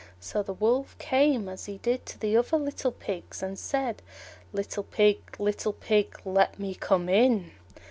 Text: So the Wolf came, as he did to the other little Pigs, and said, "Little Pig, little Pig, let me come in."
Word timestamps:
So 0.19 0.41
the 0.41 0.51
Wolf 0.55 0.97
came, 0.97 1.47
as 1.47 1.65
he 1.67 1.77
did 1.77 2.07
to 2.07 2.19
the 2.19 2.35
other 2.35 2.57
little 2.57 2.91
Pigs, 2.91 3.43
and 3.43 3.59
said, 3.59 4.01
"Little 4.51 4.81
Pig, 4.81 5.19
little 5.37 5.73
Pig, 5.73 6.19
let 6.25 6.57
me 6.57 6.73
come 6.73 7.07
in." 7.07 7.51